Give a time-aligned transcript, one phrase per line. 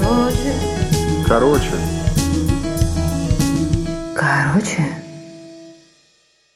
[0.00, 0.54] Короче.
[1.28, 1.70] Короче.
[4.16, 4.82] Короче.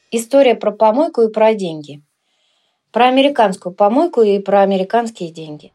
[0.09, 2.01] История про помойку и про деньги.
[2.91, 5.71] Про американскую помойку и про американские деньги.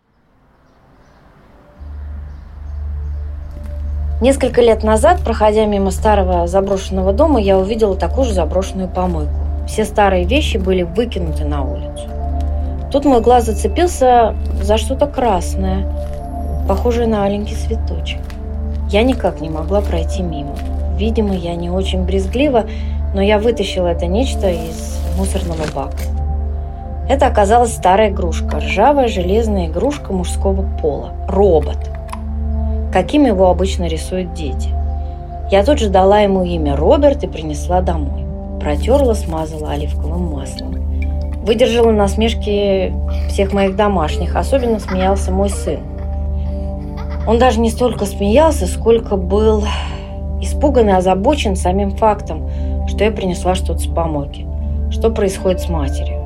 [4.24, 9.34] Несколько лет назад, проходя мимо старого заброшенного дома, я увидела такую же заброшенную помойку.
[9.68, 12.08] Все старые вещи были выкинуты на улицу.
[12.90, 15.84] Тут мой глаз зацепился за что-то красное,
[16.66, 18.20] похожее на аленький цветочек.
[18.88, 20.56] Я никак не могла пройти мимо.
[20.96, 22.64] Видимо, я не очень брезглива,
[23.14, 25.98] но я вытащила это нечто из мусорного бака.
[27.10, 31.10] Это оказалась старая игрушка, ржавая железная игрушка мужского пола.
[31.28, 31.76] Робот.
[32.94, 34.68] Каким его обычно рисуют дети.
[35.50, 38.24] Я тут же дала ему имя Роберт и принесла домой.
[38.60, 40.76] Протерла, смазала оливковым маслом.
[41.44, 42.94] Выдержала насмешки
[43.28, 44.36] всех моих домашних.
[44.36, 45.80] Особенно смеялся мой сын.
[47.26, 49.64] Он даже не столько смеялся, сколько был
[50.40, 52.48] испуган и озабочен самим фактом,
[52.86, 54.46] что я принесла что-то с помойки.
[54.92, 56.20] Что происходит с матерью.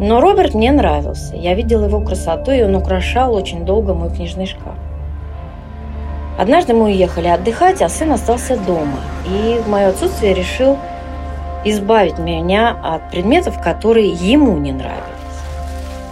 [0.00, 1.34] Но Роберт мне нравился.
[1.34, 4.76] Я видела его красоту, и он украшал очень долго мой книжный шкаф.
[6.38, 8.98] Однажды мы уехали отдыхать, а сын остался дома.
[9.26, 10.78] И в мое отсутствие решил
[11.64, 15.02] избавить меня от предметов, которые ему не нравились.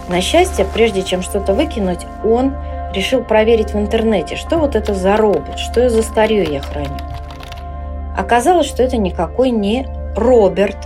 [0.09, 2.53] На счастье, прежде чем что-то выкинуть, он
[2.93, 6.97] решил проверить в интернете, что вот это за робот, что за старье я храню.
[8.17, 10.77] Оказалось, что это никакой не Роберт,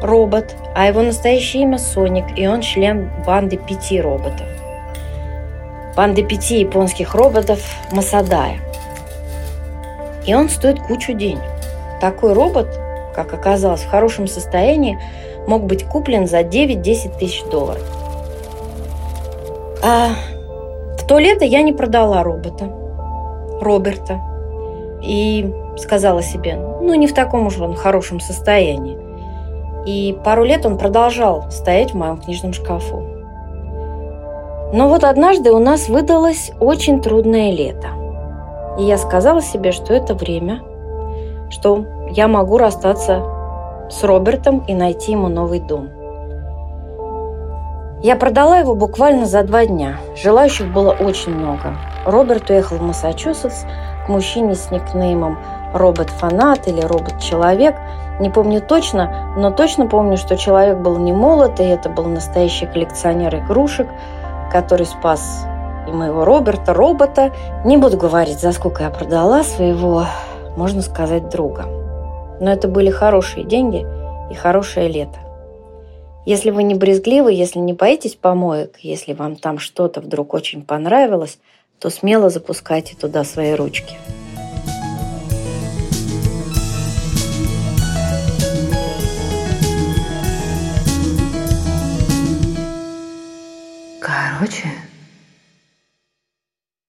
[0.00, 4.46] робот, а его настоящее имя Соник, и он член банды пяти роботов.
[6.00, 7.60] Банды пяти японских роботов
[7.92, 8.56] Масадая.
[10.26, 11.42] И он стоит кучу денег.
[12.00, 12.68] Такой робот,
[13.14, 14.98] как оказалось, в хорошем состоянии,
[15.46, 17.82] мог быть куплен за 9-10 тысяч долларов.
[19.82, 20.12] А
[20.96, 22.72] в то лето я не продала робота,
[23.60, 24.22] Роберта,
[25.02, 28.96] и сказала себе, ну не в таком уж он хорошем состоянии.
[29.84, 33.09] И пару лет он продолжал стоять в моем книжном шкафу.
[34.72, 37.88] Но вот однажды у нас выдалось очень трудное лето.
[38.78, 40.60] И я сказала себе, что это время,
[41.50, 43.22] что я могу расстаться
[43.90, 45.88] с Робертом и найти ему новый дом.
[48.02, 49.96] Я продала его буквально за два дня.
[50.16, 51.76] Желающих было очень много.
[52.06, 53.64] Роберт уехал в Массачусетс
[54.06, 55.38] к мужчине с никнеймом
[55.74, 57.74] «Робот-фанат» или «Робот-человек»,
[58.20, 62.66] не помню точно, но точно помню, что человек был не молод, и это был настоящий
[62.66, 63.88] коллекционер игрушек,
[64.50, 65.44] который спас
[65.88, 67.32] и моего Роберта, робота.
[67.64, 70.06] Не буду говорить, за сколько я продала своего,
[70.56, 71.64] можно сказать, друга.
[72.40, 73.86] Но это были хорошие деньги
[74.30, 75.18] и хорошее лето.
[76.26, 81.38] Если вы не брезгливы, если не боитесь помоек, если вам там что-то вдруг очень понравилось,
[81.78, 83.96] то смело запускайте туда свои ручки.
[94.40, 94.66] 我去